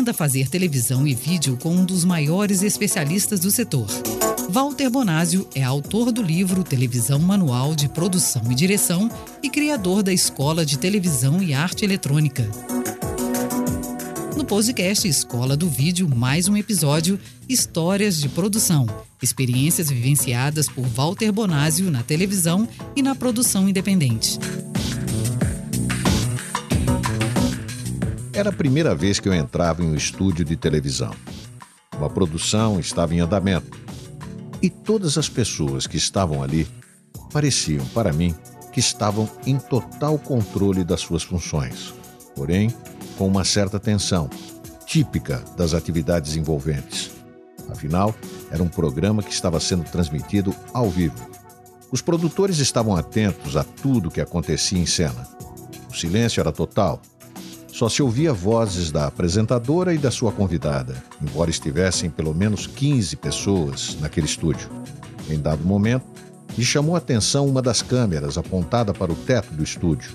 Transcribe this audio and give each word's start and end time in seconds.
Aprenda 0.00 0.12
a 0.12 0.14
fazer 0.14 0.48
televisão 0.48 1.06
e 1.06 1.14
vídeo 1.14 1.58
com 1.58 1.74
um 1.74 1.84
dos 1.84 2.06
maiores 2.06 2.62
especialistas 2.62 3.38
do 3.38 3.50
setor. 3.50 3.86
Walter 4.48 4.88
Bonásio 4.88 5.46
é 5.54 5.62
autor 5.62 6.10
do 6.10 6.22
livro 6.22 6.64
Televisão 6.64 7.18
Manual 7.18 7.74
de 7.74 7.86
Produção 7.86 8.50
e 8.50 8.54
Direção 8.54 9.10
e 9.42 9.50
criador 9.50 10.02
da 10.02 10.10
Escola 10.10 10.64
de 10.64 10.78
Televisão 10.78 11.42
e 11.42 11.52
Arte 11.52 11.84
Eletrônica. 11.84 12.48
No 14.34 14.42
podcast 14.42 15.06
Escola 15.06 15.54
do 15.54 15.68
Vídeo, 15.68 16.08
mais 16.08 16.48
um 16.48 16.56
episódio 16.56 17.20
Histórias 17.46 18.18
de 18.18 18.30
Produção. 18.30 18.86
Experiências 19.22 19.90
vivenciadas 19.90 20.66
por 20.66 20.86
Walter 20.86 21.30
Bonásio 21.30 21.90
na 21.90 22.02
televisão 22.02 22.66
e 22.96 23.02
na 23.02 23.14
produção 23.14 23.68
independente. 23.68 24.38
Era 28.40 28.48
a 28.48 28.52
primeira 28.54 28.94
vez 28.94 29.20
que 29.20 29.28
eu 29.28 29.34
entrava 29.34 29.82
em 29.82 29.86
um 29.86 29.94
estúdio 29.94 30.46
de 30.46 30.56
televisão. 30.56 31.14
Uma 31.94 32.08
produção 32.08 32.80
estava 32.80 33.14
em 33.14 33.20
andamento. 33.20 33.78
E 34.62 34.70
todas 34.70 35.18
as 35.18 35.28
pessoas 35.28 35.86
que 35.86 35.98
estavam 35.98 36.42
ali 36.42 36.66
pareciam, 37.30 37.84
para 37.88 38.14
mim, 38.14 38.34
que 38.72 38.80
estavam 38.80 39.28
em 39.44 39.58
total 39.58 40.18
controle 40.18 40.84
das 40.84 41.02
suas 41.02 41.22
funções. 41.22 41.92
Porém, 42.34 42.74
com 43.18 43.28
uma 43.28 43.44
certa 43.44 43.78
tensão, 43.78 44.30
típica 44.86 45.44
das 45.54 45.74
atividades 45.74 46.34
envolventes. 46.34 47.10
Afinal, 47.68 48.14
era 48.50 48.62
um 48.62 48.68
programa 48.68 49.22
que 49.22 49.34
estava 49.34 49.60
sendo 49.60 49.84
transmitido 49.84 50.56
ao 50.72 50.88
vivo. 50.88 51.28
Os 51.92 52.00
produtores 52.00 52.58
estavam 52.58 52.96
atentos 52.96 53.54
a 53.54 53.64
tudo 53.64 54.10
que 54.10 54.18
acontecia 54.18 54.78
em 54.78 54.86
cena. 54.86 55.28
O 55.90 55.94
silêncio 55.94 56.40
era 56.40 56.50
total 56.50 57.02
só 57.80 57.88
se 57.88 58.02
ouvia 58.02 58.30
vozes 58.30 58.90
da 58.90 59.06
apresentadora 59.06 59.94
e 59.94 59.96
da 59.96 60.10
sua 60.10 60.30
convidada, 60.30 61.02
embora 61.18 61.48
estivessem 61.48 62.10
pelo 62.10 62.34
menos 62.34 62.66
15 62.66 63.16
pessoas 63.16 63.96
naquele 64.02 64.26
estúdio. 64.26 64.68
Em 65.30 65.40
dado 65.40 65.64
momento, 65.64 66.04
me 66.58 66.62
chamou 66.62 66.94
a 66.94 66.98
atenção 66.98 67.46
uma 67.46 67.62
das 67.62 67.80
câmeras 67.80 68.36
apontada 68.36 68.92
para 68.92 69.10
o 69.10 69.14
teto 69.14 69.54
do 69.54 69.64
estúdio. 69.64 70.10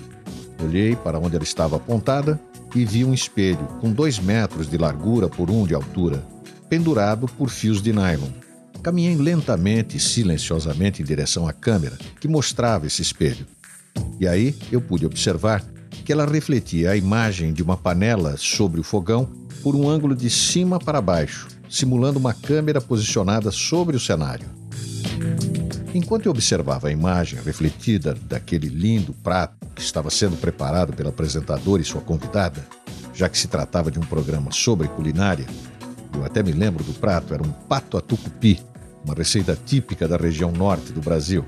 Olhei 0.62 0.94
para 0.94 1.18
onde 1.18 1.34
ela 1.34 1.42
estava 1.42 1.74
apontada 1.74 2.40
e 2.72 2.84
vi 2.84 3.04
um 3.04 3.12
espelho 3.12 3.66
com 3.80 3.90
dois 3.90 4.20
metros 4.20 4.70
de 4.70 4.78
largura 4.78 5.28
por 5.28 5.50
um 5.50 5.66
de 5.66 5.74
altura, 5.74 6.24
pendurado 6.68 7.26
por 7.26 7.50
fios 7.50 7.82
de 7.82 7.92
nylon. 7.92 8.30
Caminhei 8.80 9.16
lentamente 9.16 9.96
e 9.96 10.00
silenciosamente 10.00 11.02
em 11.02 11.04
direção 11.04 11.48
à 11.48 11.52
câmera 11.52 11.98
que 12.20 12.28
mostrava 12.28 12.86
esse 12.86 13.02
espelho. 13.02 13.44
E 14.20 14.28
aí 14.28 14.54
eu 14.70 14.80
pude 14.80 15.04
observar 15.04 15.64
que 16.06 16.12
ela 16.12 16.24
refletia 16.24 16.92
a 16.92 16.96
imagem 16.96 17.52
de 17.52 17.64
uma 17.64 17.76
panela 17.76 18.36
sobre 18.36 18.78
o 18.78 18.84
fogão 18.84 19.28
por 19.60 19.74
um 19.74 19.88
ângulo 19.88 20.14
de 20.14 20.30
cima 20.30 20.78
para 20.78 21.00
baixo, 21.00 21.48
simulando 21.68 22.16
uma 22.16 22.32
câmera 22.32 22.80
posicionada 22.80 23.50
sobre 23.50 23.96
o 23.96 24.00
cenário. 24.00 24.46
Enquanto 25.92 26.26
eu 26.26 26.30
observava 26.30 26.86
a 26.86 26.92
imagem 26.92 27.40
refletida 27.42 28.16
daquele 28.28 28.68
lindo 28.68 29.12
prato 29.14 29.56
que 29.74 29.82
estava 29.82 30.08
sendo 30.08 30.36
preparado 30.36 30.92
pela 30.92 31.08
apresentadora 31.08 31.82
e 31.82 31.84
sua 31.84 32.00
convidada, 32.00 32.64
já 33.12 33.28
que 33.28 33.36
se 33.36 33.48
tratava 33.48 33.90
de 33.90 33.98
um 33.98 34.04
programa 34.04 34.52
sobre 34.52 34.86
culinária, 34.86 35.46
eu 36.14 36.24
até 36.24 36.40
me 36.40 36.52
lembro 36.52 36.84
do 36.84 36.92
prato, 36.92 37.34
era 37.34 37.42
um 37.42 37.50
pato 37.50 37.96
a 37.96 38.00
tucupi, 38.00 38.60
uma 39.04 39.14
receita 39.14 39.58
típica 39.66 40.06
da 40.06 40.16
região 40.16 40.52
norte 40.52 40.92
do 40.92 41.00
Brasil. 41.00 41.44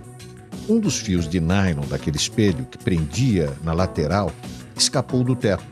Um 0.69 0.78
dos 0.78 0.98
fios 0.98 1.27
de 1.27 1.41
nylon 1.41 1.86
daquele 1.88 2.19
espelho 2.19 2.66
que 2.66 2.77
prendia 2.77 3.50
na 3.64 3.72
lateral 3.72 4.30
escapou 4.77 5.24
do 5.24 5.34
teto. 5.34 5.64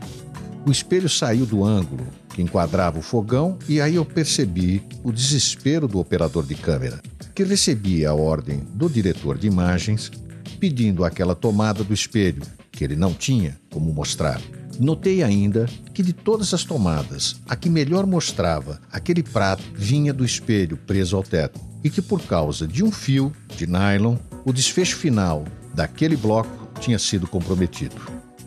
O 0.65 0.71
espelho 0.71 1.09
saiu 1.09 1.45
do 1.45 1.63
ângulo 1.63 2.07
que 2.37 2.43
enquadrava 2.43 2.99
o 2.99 3.03
fogão 3.03 3.59
e 3.69 3.81
aí 3.81 3.97
eu 3.97 4.05
percebi 4.05 4.83
o 5.05 5.13
desespero 5.13 5.87
do 5.87 5.99
operador 5.99 6.47
de 6.47 6.55
câmera, 6.55 7.01
que 7.35 7.45
recebia 7.45 8.11
a 8.11 8.15
ordem 8.15 8.63
do 8.75 8.89
diretor 8.89 9.37
de 9.37 9.47
imagens 9.47 10.11
pedindo 10.59 11.05
aquela 11.05 11.35
tomada 11.35 11.85
do 11.85 11.93
espelho, 11.93 12.43
que 12.73 12.83
ele 12.83 12.97
não 12.97 13.13
tinha 13.13 13.59
como 13.71 13.93
mostrar. 13.93 14.41
Notei 14.79 15.23
ainda 15.23 15.67
que 15.95 16.03
de 16.03 16.13
todas 16.13 16.53
as 16.53 16.65
tomadas, 16.65 17.37
a 17.49 17.55
que 17.55 17.69
melhor 17.71 18.07
mostrava 18.07 18.81
aquele 18.91 19.23
prato 19.23 19.63
vinha 19.75 20.13
do 20.13 20.25
espelho 20.25 20.77
preso 20.77 21.17
ao 21.17 21.23
teto 21.23 21.61
e 21.85 21.91
que 21.91 22.03
por 22.03 22.23
causa 22.23 22.67
de 22.67 22.83
um 22.83 22.91
fio 22.91 23.33
de 23.57 23.67
nylon 23.67 24.17
o 24.47 24.53
desfecho 24.53 24.97
final 24.97 25.45
daquele 25.75 26.17
bloco 26.17 26.49
tinha 26.79 27.01
sido 27.01 27.27
comprometido. 27.27 27.97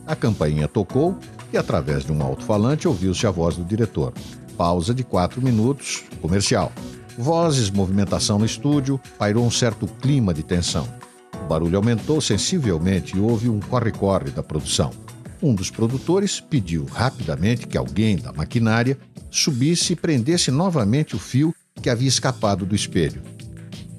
A 0.07 0.15
campainha 0.15 0.65
tocou 0.65 1.19
e, 1.51 1.57
através 1.57 2.05
de 2.05 2.11
um 2.13 2.23
alto-falante, 2.23 2.87
ouviu-se 2.87 3.27
a 3.27 3.31
voz 3.31 3.57
do 3.57 3.65
diretor. 3.65 4.13
Pausa 4.57 4.93
de 4.93 5.03
quatro 5.03 5.41
minutos, 5.41 6.05
comercial. 6.21 6.71
Vozes, 7.17 7.69
movimentação 7.69 8.39
no 8.39 8.45
estúdio, 8.45 8.97
pairou 9.17 9.45
um 9.45 9.51
certo 9.51 9.85
clima 9.87 10.33
de 10.33 10.41
tensão. 10.41 10.87
O 11.43 11.47
barulho 11.49 11.75
aumentou 11.75 12.21
sensivelmente 12.21 13.17
e 13.17 13.19
houve 13.19 13.49
um 13.49 13.59
corre-corre 13.59 14.31
da 14.31 14.41
produção. 14.41 14.91
Um 15.43 15.53
dos 15.53 15.69
produtores 15.69 16.39
pediu 16.39 16.85
rapidamente 16.85 17.67
que 17.67 17.77
alguém 17.77 18.15
da 18.15 18.31
maquinária 18.31 18.97
subisse 19.29 19.93
e 19.93 19.97
prendesse 19.97 20.49
novamente 20.49 21.17
o 21.17 21.19
fio 21.19 21.53
que 21.81 21.89
havia 21.89 22.07
escapado 22.07 22.65
do 22.65 22.73
espelho. 22.73 23.21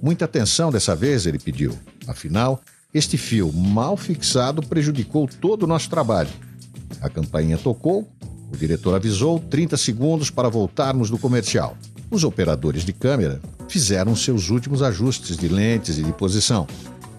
Muita 0.03 0.25
atenção 0.25 0.71
dessa 0.71 0.97
vez, 0.97 1.27
ele 1.27 1.39
pediu. 1.39 1.79
Afinal, 2.07 2.63
este 2.93 3.19
fio 3.19 3.53
mal 3.53 3.97
fixado 3.97 4.63
prejudicou 4.63 5.29
todo 5.29 5.65
o 5.65 5.67
nosso 5.67 5.91
trabalho. 5.91 6.31
A 7.01 7.09
campainha 7.09 7.59
tocou, 7.59 8.09
o 8.53 8.57
diretor 8.57 8.95
avisou 8.95 9.39
30 9.39 9.77
segundos 9.77 10.31
para 10.31 10.49
voltarmos 10.49 11.11
do 11.11 11.19
comercial. 11.19 11.77
Os 12.11 12.25
operadores 12.25 12.85
de 12.85 12.93
câmera 12.93 13.41
fizeram 13.69 14.17
seus 14.17 14.51
últimos 14.51 14.83
ajustes 14.83 15.37
de 15.37 15.49
lentes 15.49 15.99
e 15.99 16.03
de 16.03 16.13
posição. 16.13 16.67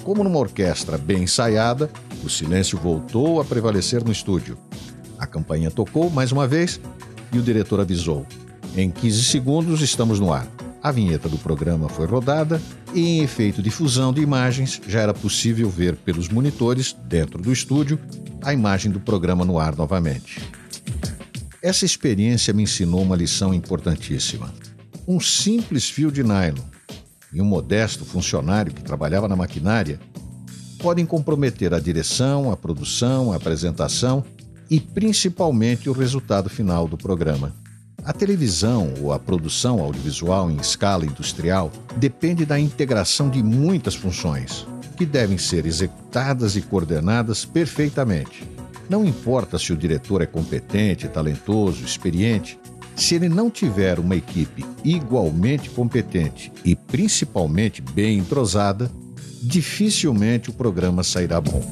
Como 0.03 0.23
numa 0.23 0.39
orquestra 0.39 0.97
bem 0.97 1.23
ensaiada, 1.23 1.89
o 2.23 2.29
silêncio 2.29 2.77
voltou 2.77 3.39
a 3.39 3.45
prevalecer 3.45 4.03
no 4.03 4.11
estúdio. 4.11 4.57
A 5.17 5.25
campainha 5.25 5.71
tocou 5.71 6.09
mais 6.09 6.31
uma 6.31 6.47
vez 6.47 6.81
e 7.31 7.39
o 7.39 7.41
diretor 7.41 7.79
avisou: 7.79 8.25
Em 8.75 8.89
15 8.89 9.23
segundos 9.23 9.81
estamos 9.81 10.19
no 10.19 10.33
ar. 10.33 10.47
A 10.83 10.91
vinheta 10.91 11.29
do 11.29 11.37
programa 11.37 11.87
foi 11.87 12.07
rodada 12.07 12.59
e, 12.91 13.01
em 13.01 13.21
efeito 13.21 13.61
de 13.61 13.69
fusão 13.69 14.11
de 14.11 14.21
imagens, 14.21 14.81
já 14.87 15.01
era 15.01 15.13
possível 15.13 15.69
ver 15.69 15.95
pelos 15.95 16.27
monitores, 16.27 16.95
dentro 17.03 17.39
do 17.39 17.51
estúdio, 17.51 17.99
a 18.41 18.51
imagem 18.51 18.91
do 18.91 18.99
programa 18.99 19.45
no 19.45 19.59
ar 19.59 19.75
novamente. 19.75 20.41
Essa 21.61 21.85
experiência 21.85 22.51
me 22.51 22.63
ensinou 22.63 23.03
uma 23.03 23.15
lição 23.15 23.53
importantíssima. 23.53 24.51
Um 25.07 25.19
simples 25.19 25.87
fio 25.87 26.11
de 26.11 26.23
nylon 26.23 26.63
e 27.31 27.39
um 27.39 27.45
modesto 27.45 28.03
funcionário 28.03 28.73
que 28.73 28.83
trabalhava 28.83 29.27
na 29.27 29.35
maquinária 29.35 29.99
podem 30.79 31.05
comprometer 31.05 31.75
a 31.75 31.79
direção, 31.79 32.51
a 32.51 32.57
produção, 32.57 33.31
a 33.31 33.35
apresentação 33.35 34.23
e 34.67 34.79
principalmente 34.79 35.87
o 35.87 35.93
resultado 35.93 36.49
final 36.49 36.87
do 36.87 36.97
programa. 36.97 37.60
A 38.03 38.11
televisão 38.11 38.93
ou 38.99 39.13
a 39.13 39.19
produção 39.19 39.79
audiovisual 39.79 40.49
em 40.49 40.57
escala 40.57 41.05
industrial 41.05 41.71
depende 41.97 42.45
da 42.45 42.59
integração 42.59 43.29
de 43.29 43.43
muitas 43.43 43.93
funções, 43.93 44.65
que 44.97 45.05
devem 45.05 45.37
ser 45.37 45.67
executadas 45.67 46.55
e 46.55 46.61
coordenadas 46.61 47.45
perfeitamente. 47.45 48.43
Não 48.89 49.05
importa 49.05 49.59
se 49.59 49.71
o 49.71 49.77
diretor 49.77 50.21
é 50.21 50.25
competente, 50.25 51.07
talentoso, 51.07 51.85
experiente, 51.85 52.59
se 52.95 53.15
ele 53.15 53.29
não 53.29 53.51
tiver 53.51 53.99
uma 53.99 54.15
equipe 54.15 54.65
igualmente 54.83 55.69
competente 55.69 56.51
e 56.65 56.75
principalmente 56.75 57.83
bem 57.83 58.17
entrosada, 58.17 58.91
dificilmente 59.43 60.49
o 60.49 60.53
programa 60.53 61.03
sairá 61.03 61.39
bom. 61.39 61.63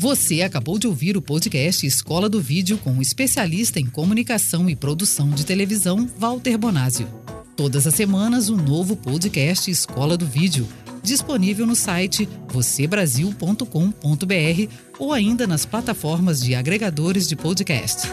Você 0.00 0.40
acabou 0.40 0.78
de 0.78 0.86
ouvir 0.86 1.18
o 1.18 1.20
podcast 1.20 1.86
Escola 1.86 2.26
do 2.26 2.40
Vídeo 2.40 2.78
com 2.78 2.96
o 2.96 3.02
especialista 3.02 3.78
em 3.78 3.84
comunicação 3.84 4.70
e 4.70 4.74
produção 4.74 5.28
de 5.28 5.44
televisão, 5.44 6.08
Walter 6.16 6.56
Bonásio. 6.56 7.06
Todas 7.54 7.86
as 7.86 7.96
semanas, 7.96 8.48
um 8.48 8.56
novo 8.56 8.96
podcast 8.96 9.70
Escola 9.70 10.16
do 10.16 10.24
Vídeo, 10.24 10.66
disponível 11.02 11.66
no 11.66 11.76
site 11.76 12.26
vocêbrasil.com.br 12.48 14.72
ou 14.98 15.12
ainda 15.12 15.46
nas 15.46 15.66
plataformas 15.66 16.40
de 16.40 16.54
agregadores 16.54 17.28
de 17.28 17.36
podcast. 17.36 18.08